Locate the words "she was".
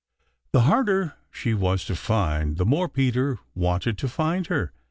1.29-1.85